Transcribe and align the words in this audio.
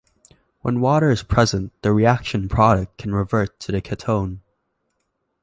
When 0.61 0.81
water 0.81 1.11
is 1.11 1.21
present, 1.21 1.73
the 1.83 1.93
reaction 1.93 2.49
product 2.49 2.97
can 2.97 3.13
revert 3.13 3.59
to 3.59 3.71
the 3.71 3.83
ketone. 3.83 4.39